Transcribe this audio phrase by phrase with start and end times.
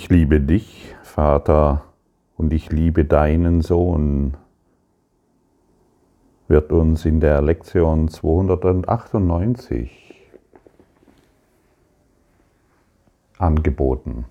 [0.00, 1.82] Ich liebe dich, Vater,
[2.36, 4.36] und ich liebe deinen Sohn,
[6.46, 10.30] wird uns in der Lektion 298
[13.38, 14.26] angeboten.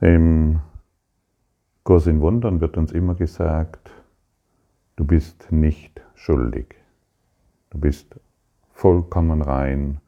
[0.00, 0.60] Im
[1.82, 3.90] Kurs in Wundern wird uns immer gesagt,
[4.94, 6.76] du bist nicht schuldig.
[7.70, 8.14] Du bist
[8.72, 9.98] vollkommen rein,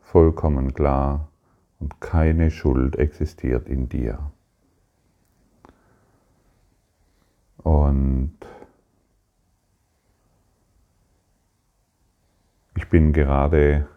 [0.00, 1.28] vollkommen klar
[1.80, 4.30] und keine Schuld existiert in dir.
[7.58, 8.36] Und
[12.76, 13.88] ich bin gerade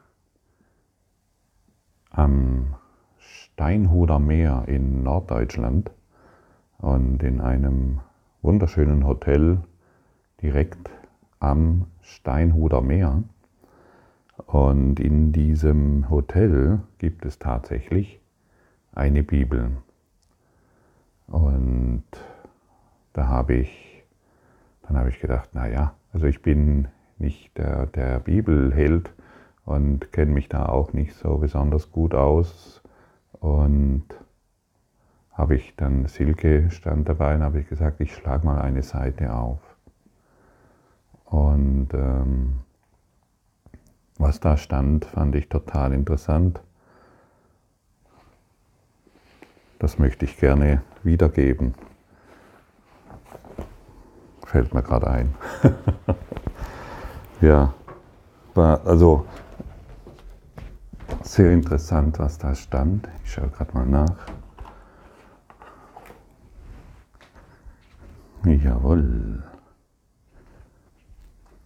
[2.09, 2.76] am
[3.17, 5.91] Steinhuder Meer in Norddeutschland
[6.78, 8.00] und in einem
[8.41, 9.62] wunderschönen Hotel
[10.41, 10.89] direkt
[11.39, 13.23] am Steinhuder Meer.
[14.46, 18.20] Und in diesem Hotel gibt es tatsächlich
[18.94, 19.72] eine Bibel.
[21.28, 22.04] Und
[23.14, 24.04] da habe ich,
[24.84, 29.12] dann habe ich gedacht, naja, also ich bin nicht der, der Bibelheld
[29.66, 32.82] und kenne mich da auch nicht so besonders gut aus.
[33.34, 34.06] Und
[35.32, 39.34] habe ich dann, Silke stand dabei und habe ich gesagt, ich schlage mal eine Seite
[39.34, 39.60] auf.
[41.26, 42.62] Und ähm,
[44.18, 46.62] was da stand, fand ich total interessant.
[49.80, 51.76] Das möchte ich gerne wiedergeben.
[54.46, 55.36] Fällt mir gerade ein.
[57.42, 57.74] ja,
[58.56, 59.26] also
[61.22, 63.08] sehr interessant, was da stand.
[63.24, 64.16] Ich schaue gerade mal nach.
[68.46, 69.44] Jawohl.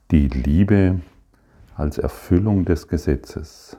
[0.09, 0.99] Die Liebe
[1.75, 3.77] als Erfüllung des Gesetzes.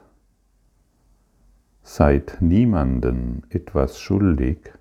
[1.81, 4.73] Seid niemanden etwas schuldig,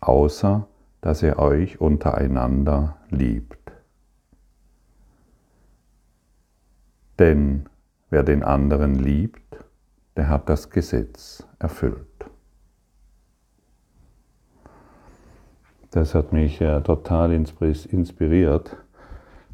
[0.00, 0.66] außer
[1.00, 3.72] dass er euch untereinander liebt.
[7.18, 7.68] Denn
[8.10, 9.64] wer den anderen liebt,
[10.16, 12.06] der hat das Gesetz erfüllt.
[15.90, 18.76] Das hat mich äh, total inspiriert.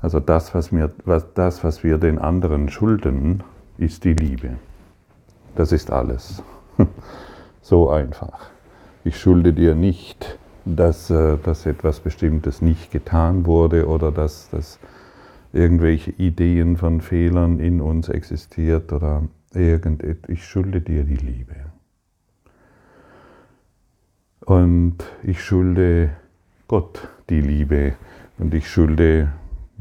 [0.02, 3.44] Also das was, mir, was, das, was wir den anderen schulden,
[3.78, 4.56] ist die Liebe.
[5.54, 6.42] Das ist alles.
[7.62, 8.50] so einfach.
[9.04, 14.80] Ich schulde dir nicht, dass, äh, dass etwas Bestimmtes nicht getan wurde oder dass, dass
[15.52, 19.22] irgendwelche Ideen von Fehlern in uns existiert oder
[19.54, 20.30] irgendetwas.
[20.30, 21.54] Ich schulde dir die Liebe.
[24.44, 26.10] Und ich schulde
[26.66, 27.92] Gott die Liebe
[28.38, 29.28] und ich schulde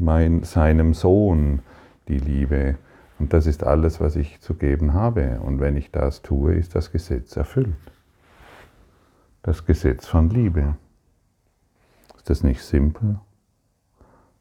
[0.01, 1.61] mein, seinem Sohn
[2.07, 2.77] die Liebe.
[3.19, 5.39] Und das ist alles, was ich zu geben habe.
[5.41, 7.75] Und wenn ich das tue, ist das Gesetz erfüllt.
[9.43, 10.75] Das Gesetz von Liebe.
[12.17, 13.19] Ist das nicht simpel?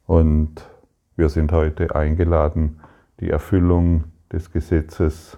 [0.07, 0.67] Und
[1.15, 2.79] wir sind heute eingeladen,
[3.19, 5.37] die Erfüllung des Gesetzes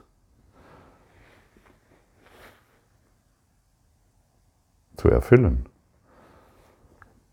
[4.95, 5.65] zu erfüllen.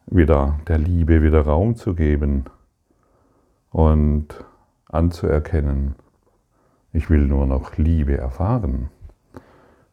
[0.06, 2.46] Wieder der Liebe wieder Raum zu geben
[3.70, 4.28] und
[4.86, 5.94] anzuerkennen,
[6.92, 8.90] ich will nur noch Liebe erfahren.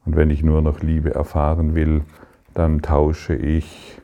[0.06, 2.04] Und wenn ich nur noch Liebe erfahren will,
[2.54, 4.02] dann tausche ich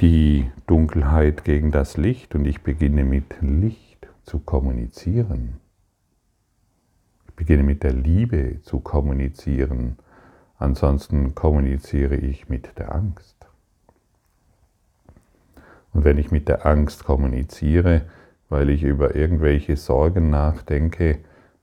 [0.00, 5.58] die Dunkelheit gegen das Licht und ich beginne mit Licht zu kommunizieren.
[7.28, 9.96] Ich beginne mit der Liebe zu kommunizieren.
[10.58, 13.36] Ansonsten kommuniziere ich mit der Angst.
[15.94, 18.02] Und wenn ich mit der Angst kommuniziere,
[18.48, 21.18] weil ich über irgendwelche Sorgen nachdenke,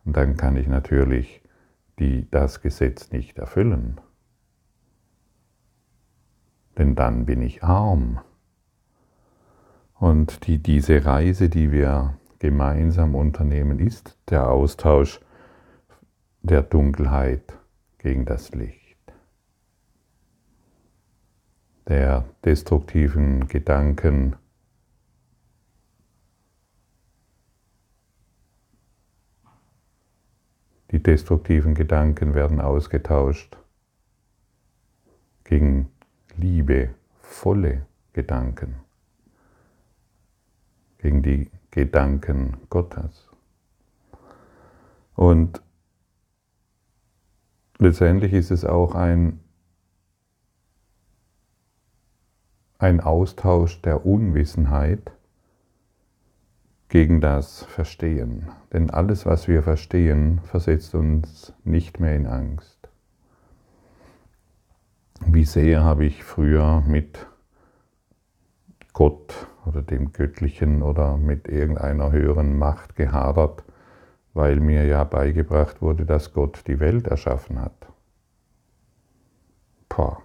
[0.06, 1.42] dann kann ich natürlich
[2.00, 4.02] die, das Gesetz nicht erfüllen.
[6.78, 8.20] Denn dann bin ich arm.
[10.00, 15.22] Und die, diese Reise, die wir gemeinsam unternehmen, ist der Austausch
[16.42, 17.58] der Dunkelheit
[18.00, 18.98] gegen das Licht,
[21.88, 24.36] der destruktiven Gedanken
[30.94, 33.58] Die destruktiven Gedanken werden ausgetauscht
[35.44, 35.90] gegen
[36.38, 38.76] liebevolle Gedanken,
[41.00, 43.28] gegen die Gedanken Gottes.
[45.16, 45.64] Und
[47.80, 49.40] letztendlich ist es auch ein,
[52.78, 55.12] ein Austausch der Unwissenheit
[56.94, 58.52] gegen das Verstehen.
[58.72, 62.88] Denn alles, was wir verstehen, versetzt uns nicht mehr in Angst.
[65.26, 67.26] wie sehr habe ich früher mit
[68.94, 73.64] Gott oder dem Göttlichen oder mit irgendeiner höheren Macht gehadert,
[74.36, 77.88] weil mir ja beigebracht wurde, dass Gott die Welt erschaffen hat.
[79.90, 80.22] Pah.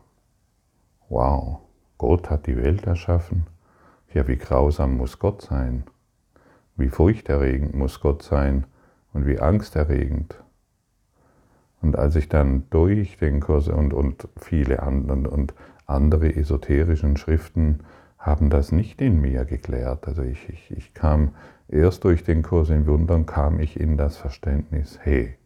[1.08, 1.60] Wow,
[1.96, 3.46] Gott hat die Welt erschaffen.
[4.12, 5.84] Ja, wie grausam muss Gott sein?
[6.78, 8.64] Wie furchterregend muss Gott sein
[9.12, 10.42] und wie angsterregend.
[11.82, 15.54] Und als ich dann durch den Kurs und, und viele anderen und
[15.86, 17.80] andere esoterischen Schriften
[18.18, 20.06] haben das nicht in mir geklärt.
[20.06, 21.34] Also ich, ich, ich kam
[21.68, 25.36] erst durch den Kurs in Wundern, kam ich in das Verständnis, hey,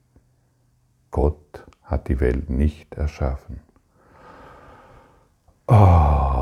[1.10, 3.60] Gott hat die Welt nicht erschaffen.
[5.66, 6.41] Oh,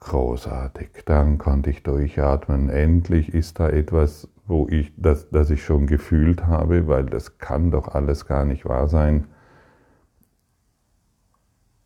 [0.00, 0.90] großartig.
[1.04, 2.70] Dann konnte ich durchatmen.
[2.70, 7.70] Endlich ist da etwas, wo ich, das, das ich schon gefühlt habe, weil das kann
[7.70, 9.26] doch alles gar nicht wahr sein.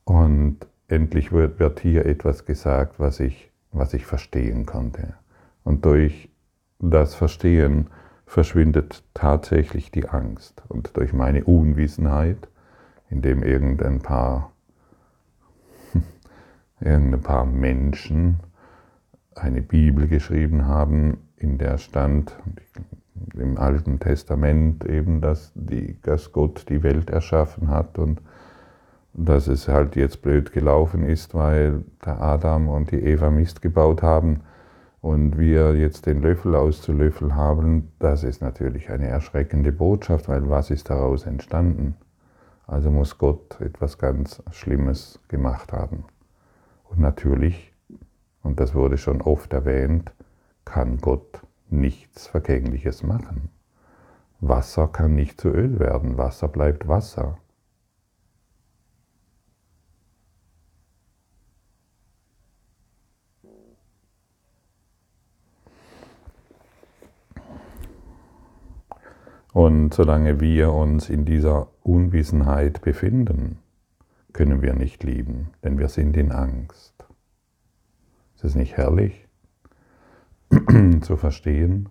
[0.05, 5.15] Und endlich wird, wird hier etwas gesagt, was ich, was ich verstehen konnte.
[5.65, 6.29] Und durch
[6.79, 7.89] das Verstehen
[8.27, 10.63] verschwindet tatsächlich die Angst.
[10.69, 12.49] Und durch meine Unwissenheit,
[13.11, 14.52] indem irgendein paar,
[16.83, 18.41] irgendein paar Menschen
[19.35, 22.37] eine Bibel geschrieben haben, in der stand
[23.35, 28.21] im Alten Testament eben, dass, die, dass Gott die Welt erschaffen hat und
[29.15, 34.03] dass es halt jetzt blöd gelaufen ist, weil der Adam und die Eva Mist gebaut
[34.03, 34.41] haben
[35.01, 40.71] und wir jetzt den Löffel auszulöffeln haben, das ist natürlich eine erschreckende Botschaft, weil was
[40.71, 41.97] ist daraus entstanden?
[42.67, 46.05] Also muss Gott etwas ganz Schlimmes gemacht haben.
[46.93, 47.73] Und natürlich,
[48.43, 50.13] und das wurde schon oft erwähnt,
[50.67, 51.41] kann Gott
[51.71, 53.49] nichts Vergängliches machen.
[54.41, 57.39] Wasser kann nicht zu Öl werden, Wasser bleibt Wasser.
[69.55, 73.62] Und solange wir uns in dieser Unwissenheit befinden,
[74.33, 77.07] können wir nicht lieben, denn wir sind in Angst.
[78.35, 79.29] Ist es nicht herrlich?
[81.01, 81.89] zu verstehen.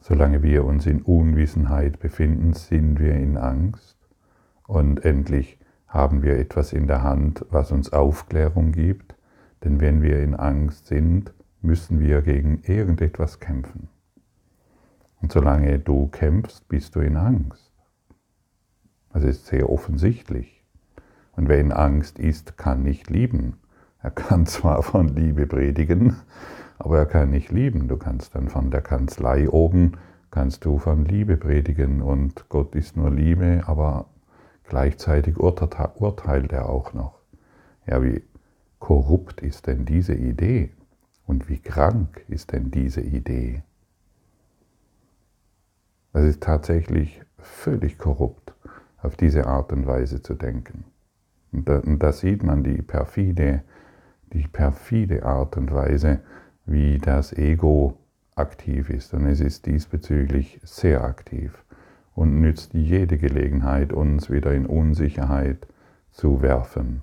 [0.00, 3.96] Solange wir uns in Unwissenheit befinden, sind wir in Angst
[4.66, 9.14] und endlich haben wir etwas in der Hand, was uns Aufklärung gibt,
[9.62, 11.32] denn wenn wir in Angst sind,
[11.62, 13.88] müssen wir gegen irgendetwas kämpfen.
[15.22, 17.72] Und solange du kämpfst, bist du in Angst.
[19.12, 20.53] Das ist sehr offensichtlich.
[21.36, 23.58] Und wer in Angst ist, kann nicht lieben.
[24.02, 26.16] Er kann zwar von Liebe predigen,
[26.78, 27.88] aber er kann nicht lieben.
[27.88, 29.92] Du kannst dann von der Kanzlei oben,
[30.30, 34.06] kannst du von Liebe predigen und Gott ist nur Liebe, aber
[34.64, 37.20] gleichzeitig urteilt er auch noch.
[37.86, 38.22] Ja, wie
[38.78, 40.70] korrupt ist denn diese Idee
[41.26, 43.62] und wie krank ist denn diese Idee?
[46.12, 48.54] Das ist tatsächlich völlig korrupt,
[49.02, 50.84] auf diese Art und Weise zu denken.
[51.54, 53.62] Und da, und da sieht man die perfide,
[54.32, 56.20] die perfide Art und Weise,
[56.66, 57.96] wie das Ego
[58.34, 59.14] aktiv ist.
[59.14, 61.64] Und es ist diesbezüglich sehr aktiv
[62.16, 65.68] und nützt jede Gelegenheit, uns wieder in Unsicherheit
[66.10, 67.02] zu werfen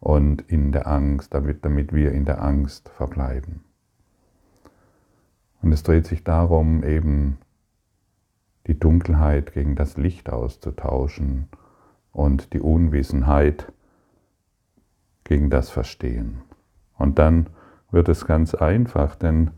[0.00, 3.64] und in der Angst, damit, damit wir in der Angst verbleiben.
[5.62, 7.38] Und es dreht sich darum, eben
[8.66, 11.48] die Dunkelheit gegen das Licht auszutauschen
[12.14, 13.70] und die Unwissenheit
[15.24, 16.38] gegen das Verstehen.
[16.96, 17.50] Und dann
[17.90, 19.50] wird es ganz einfach, denn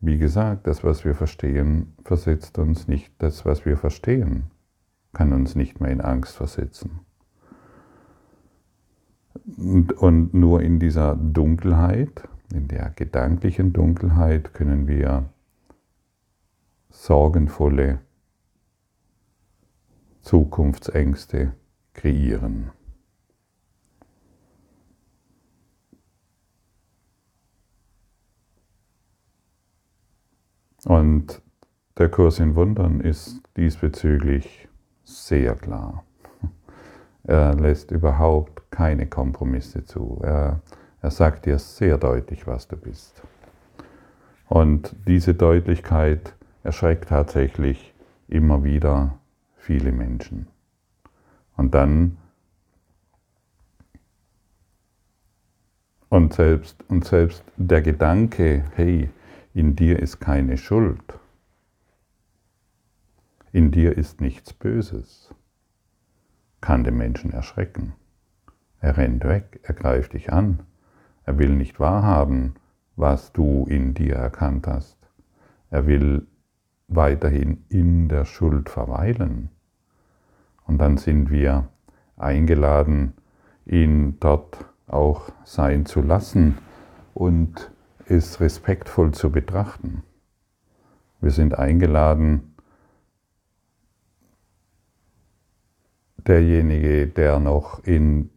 [0.00, 4.50] wie gesagt, das, was wir verstehen, versetzt uns nicht, das, was wir verstehen,
[5.14, 7.00] kann uns nicht mehr in Angst versetzen.
[9.56, 15.24] Und, und nur in dieser Dunkelheit, in der gedanklichen Dunkelheit, können wir
[16.90, 18.00] sorgenvolle
[20.22, 21.52] Zukunftsängste
[21.96, 22.70] kreieren.
[30.84, 31.42] Und
[31.98, 34.68] der Kurs in Wundern ist diesbezüglich
[35.02, 36.04] sehr klar.
[37.24, 40.20] Er lässt überhaupt keine Kompromisse zu.
[40.22, 40.60] Er,
[41.02, 43.20] er sagt dir sehr deutlich, was du bist.
[44.48, 47.92] Und diese Deutlichkeit erschreckt tatsächlich
[48.28, 49.18] immer wieder
[49.56, 50.46] viele Menschen.
[51.56, 52.18] Und dann
[56.08, 59.10] und selbst, und selbst der Gedanke, hey,
[59.54, 61.18] in dir ist keine Schuld.
[63.52, 65.34] In dir ist nichts Böses.
[66.60, 67.94] Kann den Menschen erschrecken.
[68.80, 70.60] Er rennt weg, er greift dich an.
[71.24, 72.54] Er will nicht wahrhaben,
[72.96, 74.98] was du in dir erkannt hast.
[75.70, 76.26] Er will
[76.88, 79.50] weiterhin in der Schuld verweilen.
[80.66, 81.68] Und dann sind wir
[82.16, 83.14] eingeladen,
[83.64, 86.58] ihn dort auch sein zu lassen
[87.14, 87.70] und
[88.06, 90.02] es respektvoll zu betrachten.
[91.20, 92.54] Wir sind eingeladen,
[96.18, 98.30] derjenige, der noch in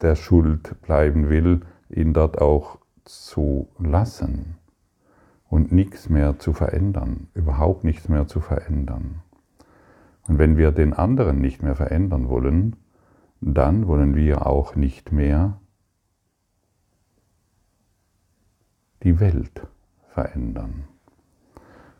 [0.00, 4.56] der Schuld bleiben will, ihn dort auch zu lassen
[5.48, 9.22] und nichts mehr zu verändern, überhaupt nichts mehr zu verändern.
[10.28, 12.76] Und wenn wir den anderen nicht mehr verändern wollen,
[13.40, 15.60] dann wollen wir auch nicht mehr
[19.02, 19.66] die Welt
[20.08, 20.84] verändern.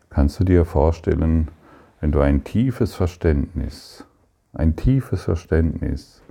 [0.09, 1.49] Kannst du dir vorstellen,
[2.01, 4.05] wenn du ein tiefes Verständnis,
[4.53, 6.23] ein tiefes Verständnis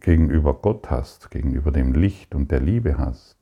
[0.00, 3.36] gegenüber Gott hast, gegenüber dem Licht und der Liebe hast,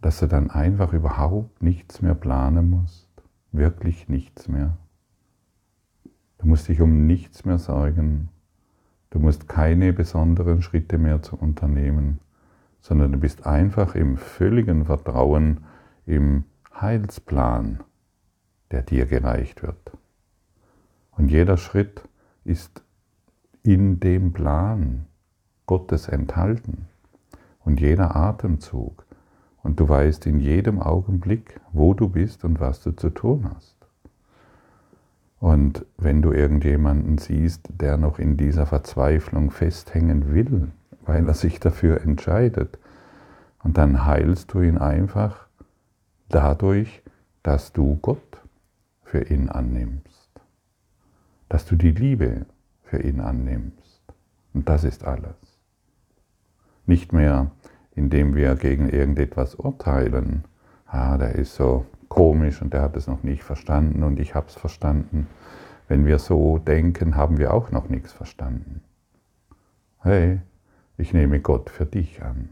[0.00, 3.08] dass du dann einfach überhaupt nichts mehr planen musst,
[3.52, 4.76] wirklich nichts mehr.
[6.42, 8.28] Du musst dich um nichts mehr sorgen,
[9.10, 12.18] du musst keine besonderen Schritte mehr zu unternehmen,
[12.80, 15.60] sondern du bist einfach im völligen Vertrauen
[16.04, 16.42] im
[16.74, 17.78] Heilsplan,
[18.72, 19.92] der dir gereicht wird.
[21.12, 22.02] Und jeder Schritt
[22.42, 22.82] ist
[23.62, 25.06] in dem Plan
[25.66, 26.88] Gottes enthalten
[27.60, 29.06] und jeder Atemzug.
[29.62, 33.81] Und du weißt in jedem Augenblick, wo du bist und was du zu tun hast.
[35.42, 40.68] Und wenn du irgendjemanden siehst, der noch in dieser Verzweiflung festhängen will,
[41.04, 42.78] weil er sich dafür entscheidet,
[43.64, 45.48] und dann heilst du ihn einfach
[46.28, 47.02] dadurch,
[47.42, 48.40] dass du Gott
[49.02, 50.30] für ihn annimmst,
[51.48, 52.46] dass du die Liebe
[52.84, 54.00] für ihn annimmst.
[54.54, 55.58] Und das ist alles.
[56.86, 57.50] Nicht mehr,
[57.96, 60.44] indem wir gegen irgendetwas urteilen.
[60.86, 64.46] Ah, der ist so komisch und der hat es noch nicht verstanden und ich habe
[64.46, 65.28] es verstanden.
[65.88, 68.82] Wenn wir so denken, haben wir auch noch nichts verstanden.
[70.00, 70.40] Hey,
[70.98, 72.50] ich nehme Gott für dich an.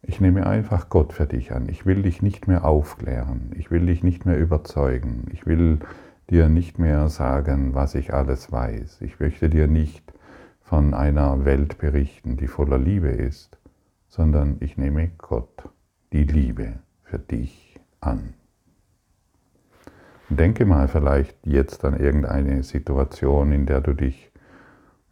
[0.00, 1.68] Ich nehme einfach Gott für dich an.
[1.68, 3.50] Ich will dich nicht mehr aufklären.
[3.58, 5.26] Ich will dich nicht mehr überzeugen.
[5.30, 5.78] Ich will
[6.30, 9.02] dir nicht mehr sagen, was ich alles weiß.
[9.02, 10.10] Ich möchte dir nicht
[10.62, 13.58] von einer Welt berichten, die voller Liebe ist,
[14.08, 15.68] sondern ich nehme Gott,
[16.12, 18.34] die Liebe für dich an.
[20.28, 24.30] Denke mal vielleicht jetzt an irgendeine Situation, in der du dich,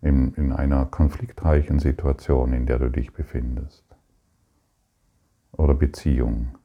[0.03, 3.85] in, in einer konfliktreichen Situation, in der du dich befindest
[5.53, 6.57] oder Beziehung.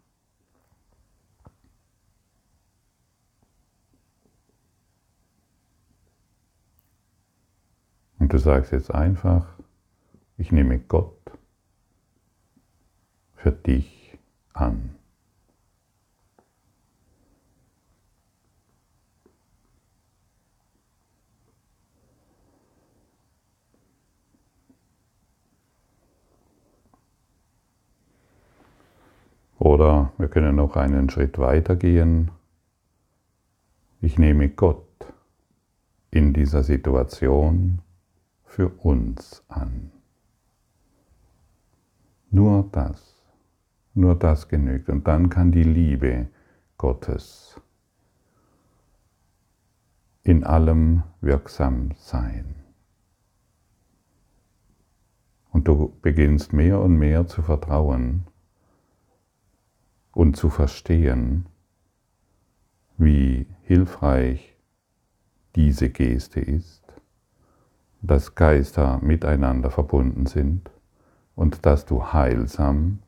[8.20, 9.48] Und du sagst jetzt einfach,
[10.38, 11.32] ich nehme Gott
[13.36, 13.95] für dich
[14.56, 14.96] an.
[29.58, 32.30] Oder wir können noch einen Schritt weiter gehen.
[34.00, 34.86] Ich nehme Gott
[36.12, 37.82] in dieser Situation
[38.44, 39.92] für uns an.
[42.30, 43.15] Nur das,
[43.96, 44.90] nur das genügt.
[44.90, 46.28] Und dann kann die Liebe
[46.78, 47.60] Gottes
[50.24, 52.56] in allem wirksam sein.
[55.52, 58.28] Und du beginnst mehr und mehr zu vertrauen,
[60.16, 61.46] und zu verstehen,
[62.98, 64.56] wie hilfreich
[65.56, 66.84] diese Geste ist,
[68.02, 70.72] dass Geister miteinander verbunden sind
[71.36, 73.00] und dass du heilsam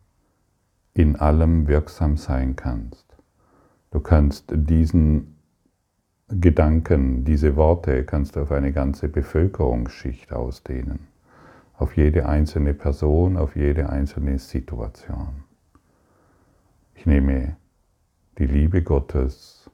[0.97, 3.05] in allem wirksam sein kannst.
[3.91, 5.35] Du kannst diesen
[6.27, 11.07] Gedanken, diese Worte kannst du auf eine ganze Bevölkerungsschicht ausdehnen,
[11.77, 15.43] auf jede einzelne Person, auf jede einzelne Situation.
[16.95, 17.57] Ich nehme
[18.39, 19.69] die Liebe Gottes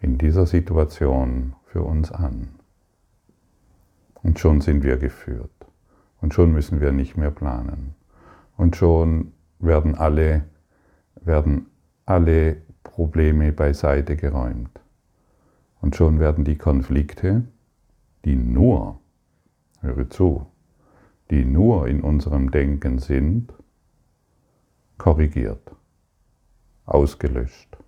[0.00, 2.48] in dieser Situation für uns an.
[4.22, 5.57] Und schon sind wir geführt.
[6.20, 7.94] Und schon müssen wir nicht mehr planen.
[8.56, 10.44] Und schon werden alle,
[11.20, 11.66] werden
[12.06, 14.80] alle Probleme beiseite geräumt.
[15.80, 17.44] Und schon werden die Konflikte,
[18.24, 18.98] die nur,
[19.80, 20.46] höre zu,
[21.30, 23.52] die nur in unserem Denken sind,
[24.96, 25.70] korrigiert,
[26.86, 27.78] ausgelöscht,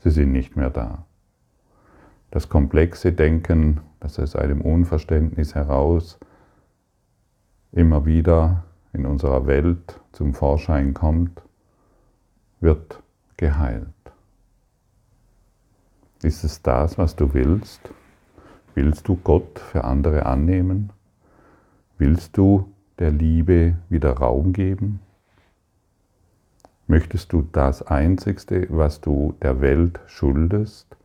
[0.00, 1.06] Sie sind nicht mehr da.
[2.30, 6.18] Das komplexe Denken, das aus einem Unverständnis heraus
[7.72, 11.42] immer wieder in unserer Welt zum Vorschein kommt,
[12.60, 13.02] wird
[13.36, 13.86] geheilt.
[16.22, 17.80] Ist es das, was du willst?
[18.74, 20.92] Willst du Gott für andere annehmen?
[21.96, 25.00] Willst du der Liebe wieder Raum geben?
[26.86, 30.96] Möchtest du das Einzigste, was du der Welt schuldest,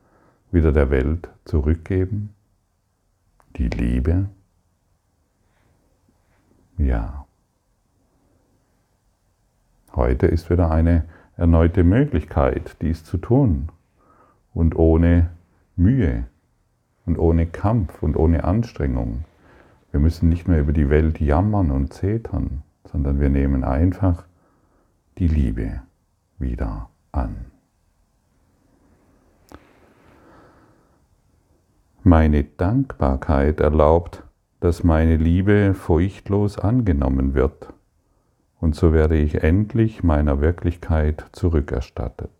[0.52, 2.34] wieder der Welt zurückgeben?
[3.58, 4.30] Die Liebe?
[6.78, 7.26] Ja.
[9.96, 11.06] Heute ist wieder eine
[11.38, 13.70] erneute Möglichkeit, dies zu tun
[14.54, 15.30] und ohne
[15.76, 16.26] Mühe
[17.06, 19.26] und ohne Kampf und ohne Anstrengung.
[19.92, 24.24] Wir müssen nicht mehr über die Welt jammern und zetern, sondern wir nehmen einfach
[25.20, 25.82] die Liebe
[26.40, 27.46] wieder an.
[32.04, 34.23] Meine Dankbarkeit erlaubt,
[34.64, 37.74] dass meine Liebe furchtlos angenommen wird,
[38.62, 42.32] und so werde ich endlich meiner Wirklichkeit zurückerstattet.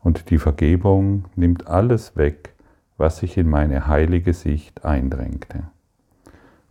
[0.00, 2.54] Und die Vergebung nimmt alles weg,
[2.96, 5.64] was sich in meine heilige Sicht eindrängte.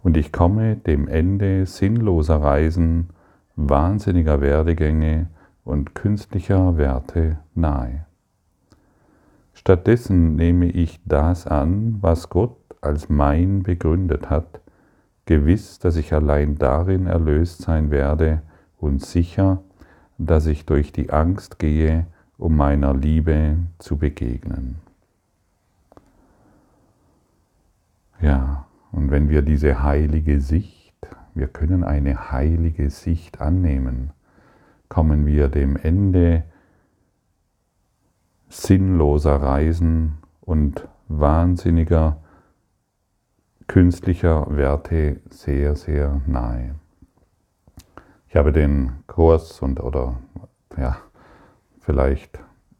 [0.01, 3.09] Und ich komme dem Ende sinnloser Reisen,
[3.57, 5.27] wahnsinniger Werdegänge
[5.65, 8.05] und künstlicher Werte nahe.
[9.53, 14.61] Stattdessen nehme ich das an, was Gott als mein begründet hat,
[15.25, 18.41] gewiss, dass ich allein darin erlöst sein werde
[18.77, 19.61] und sicher,
[20.17, 22.05] dass ich durch die Angst gehe,
[22.37, 24.75] um meiner Liebe zu begegnen.
[28.21, 30.95] Ja, und wenn wir diese heilige Sicht,
[31.33, 34.11] wir können eine heilige Sicht annehmen,
[34.87, 36.43] kommen wir dem Ende
[38.47, 42.17] sinnloser Reisen und wahnsinniger
[43.67, 46.75] künstlicher Werte sehr, sehr nahe.
[48.27, 50.17] Ich habe den Kurs und oder
[50.77, 50.97] ja,
[51.79, 52.39] vielleicht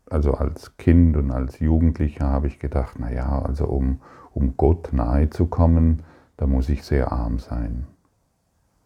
[0.09, 4.01] also als Kind und als Jugendlicher habe ich gedacht, naja, also um,
[4.33, 6.03] um Gott nahe zu kommen,
[6.37, 7.87] da muss ich sehr arm sein.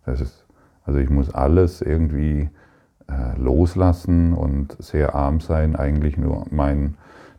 [0.06, 0.46] Das ist,
[0.86, 2.50] also ich muss alles irgendwie
[3.08, 5.76] äh, loslassen und sehr arm sein.
[5.76, 6.96] Eigentlich nur mein,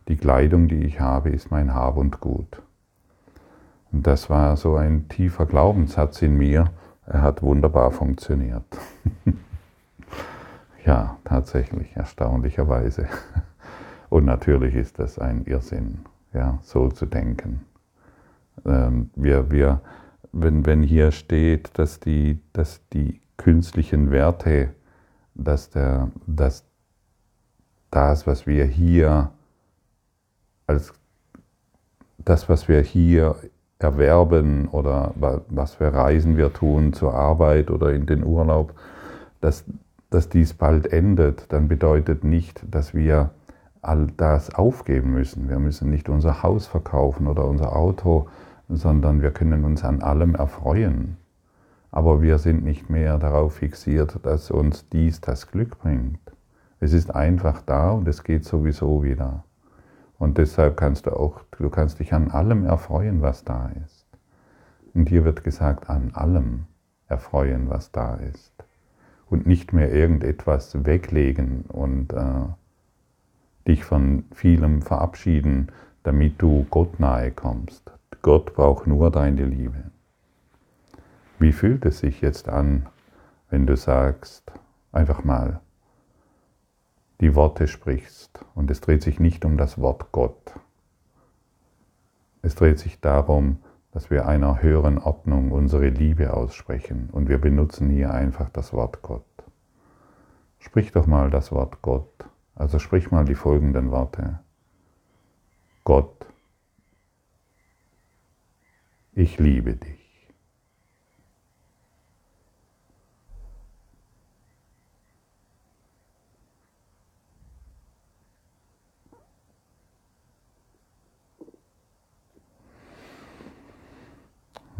[0.08, 2.62] die Kleidung, die ich habe, ist mein Hab und Gut.
[3.92, 6.66] Und das war so ein tiefer Glaubenssatz in mir.
[7.06, 8.64] Er hat wunderbar funktioniert.
[10.86, 13.06] ja, tatsächlich, erstaunlicherweise.
[14.08, 16.00] Und natürlich ist das ein Irrsinn,
[16.32, 17.64] ja, so zu denken.
[18.64, 19.80] Ähm, wir, wir,
[20.32, 24.70] wenn, wenn hier steht, dass die, dass die künstlichen Werte
[25.34, 26.64] dass, der, dass
[27.90, 29.32] das, was wir hier
[30.66, 30.92] als
[32.18, 33.36] das, was wir hier
[33.82, 35.12] erwerben oder
[35.48, 38.74] was für Reisen wir tun zur Arbeit oder in den Urlaub,
[39.40, 39.64] dass,
[40.10, 43.30] dass dies bald endet, dann bedeutet nicht, dass wir
[43.82, 45.48] all das aufgeben müssen.
[45.48, 48.28] Wir müssen nicht unser Haus verkaufen oder unser Auto,
[48.68, 51.16] sondern wir können uns an allem erfreuen.
[51.90, 56.20] Aber wir sind nicht mehr darauf fixiert, dass uns dies das Glück bringt.
[56.78, 59.44] Es ist einfach da und es geht sowieso wieder.
[60.20, 64.06] Und deshalb kannst du auch, du kannst dich an allem erfreuen, was da ist.
[64.92, 66.66] Und hier wird gesagt, an allem
[67.08, 68.52] erfreuen, was da ist.
[69.30, 72.44] Und nicht mehr irgendetwas weglegen und äh,
[73.66, 77.90] dich von vielem verabschieden, damit du Gott nahe kommst.
[78.20, 79.84] Gott braucht nur deine Liebe.
[81.38, 82.86] Wie fühlt es sich jetzt an,
[83.48, 84.52] wenn du sagst,
[84.92, 85.60] einfach mal
[87.20, 90.54] die Worte sprichst und es dreht sich nicht um das Wort Gott.
[92.42, 93.58] Es dreht sich darum,
[93.92, 99.02] dass wir einer höheren Ordnung unsere Liebe aussprechen und wir benutzen hier einfach das Wort
[99.02, 99.24] Gott.
[100.58, 104.40] Sprich doch mal das Wort Gott, also sprich mal die folgenden Worte.
[105.84, 106.26] Gott,
[109.12, 109.99] ich liebe dich.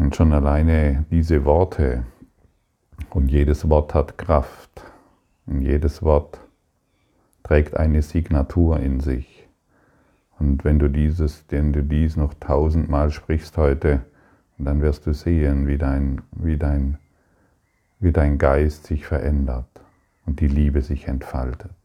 [0.00, 2.04] Und schon alleine diese Worte,
[3.10, 4.82] und jedes Wort hat Kraft,
[5.44, 6.40] und jedes Wort
[7.42, 9.46] trägt eine Signatur in sich.
[10.38, 14.00] Und wenn du dieses, denn du dies noch tausendmal sprichst heute,
[14.56, 16.96] dann wirst du sehen, wie dein, wie dein,
[17.98, 19.68] wie dein Geist sich verändert
[20.24, 21.76] und die Liebe sich entfaltet.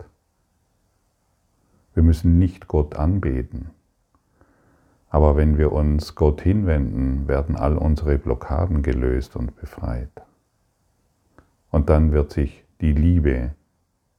[1.93, 3.71] Wir müssen nicht Gott anbeten.
[5.15, 10.11] Aber wenn wir uns Gott hinwenden, werden all unsere Blockaden gelöst und befreit.
[11.71, 13.55] Und dann wird sich die Liebe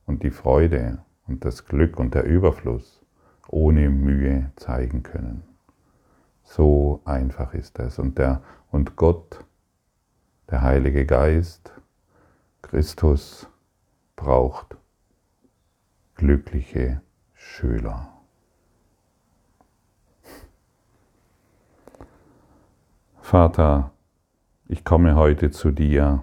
[0.06, 3.02] und die Freude und das Glück und der Überfluss
[3.46, 5.42] ohne Mühe zeigen können.
[6.44, 7.98] So einfach ist es.
[7.98, 9.44] Und, der, und Gott,
[10.50, 11.74] der Heilige Geist,
[12.62, 13.46] Christus
[14.16, 14.78] braucht
[16.14, 17.02] glückliche
[17.34, 18.15] Schüler.
[23.26, 23.90] Vater,
[24.68, 26.22] ich komme heute zu dir,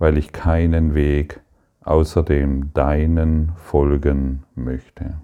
[0.00, 1.40] weil ich keinen Weg
[1.84, 5.20] außer dem deinen folgen möchte.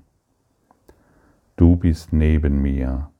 [1.57, 3.11] Du bist neben mir,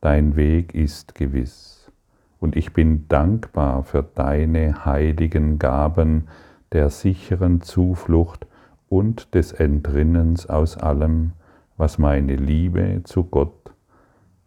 [0.00, 1.92] dein Weg ist gewiss,
[2.40, 6.26] und ich bin dankbar für deine heiligen Gaben
[6.72, 8.48] der sicheren Zuflucht
[8.88, 11.34] und des Entrinnens aus allem,
[11.76, 13.72] was meine Liebe zu Gott,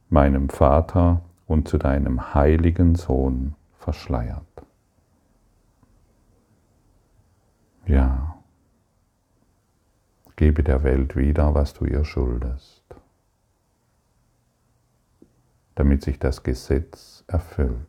[0.09, 4.45] meinem Vater und zu deinem heiligen Sohn verschleiert.
[7.87, 8.39] Ja,
[10.35, 12.83] gebe der Welt wieder, was du ihr schuldest,
[15.73, 17.87] damit sich das Gesetz erfüllt,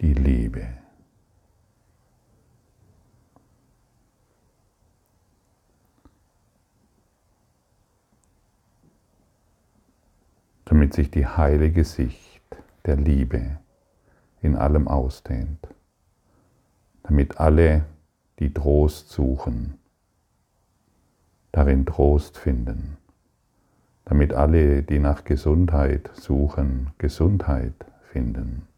[0.00, 0.66] die Liebe.
[10.68, 12.42] Damit sich die heilige Sicht
[12.84, 13.58] der Liebe
[14.42, 15.66] in allem ausdehnt,
[17.04, 17.86] damit alle,
[18.38, 19.78] die Trost suchen,
[21.52, 22.98] darin Trost finden,
[24.04, 28.68] damit alle, die nach Gesundheit suchen, Gesundheit finden,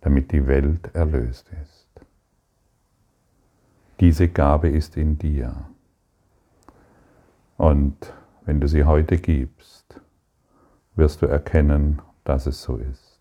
[0.00, 1.88] damit die Welt erlöst ist.
[3.98, 5.56] Diese Gabe ist in dir.
[7.56, 10.01] Und wenn du sie heute gibst,
[10.94, 13.12] wirst du erkennen, dass es so ist.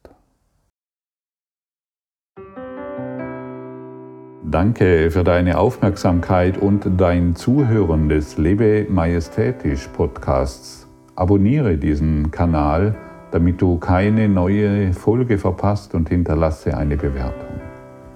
[4.44, 10.88] Danke für deine Aufmerksamkeit und dein Zuhören des Lebe Majestätisch Podcasts.
[11.16, 12.96] Abonniere diesen Kanal,
[13.32, 17.62] damit du keine neue Folge verpasst und hinterlasse eine Bewertung.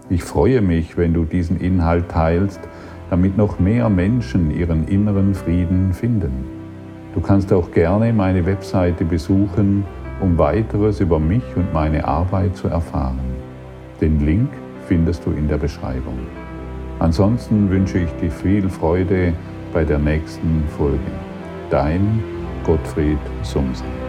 [0.09, 2.59] Ich freue mich, wenn du diesen Inhalt teilst,
[3.09, 6.54] damit noch mehr Menschen ihren inneren Frieden finden.
[7.15, 9.85] Du kannst auch gerne meine Webseite besuchen,
[10.19, 13.19] um weiteres über mich und meine Arbeit zu erfahren.
[14.01, 14.49] Den Link
[14.85, 16.19] findest du in der Beschreibung.
[16.99, 19.33] Ansonsten wünsche ich dir viel Freude
[19.73, 20.99] bei der nächsten Folge.
[21.69, 22.21] Dein
[22.65, 24.04] Gottfried Sumsen.